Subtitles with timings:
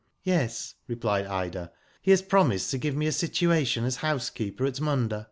[0.23, 5.19] Yes," replied Ida." He has promised to give me a situation as housekeeper at Munda."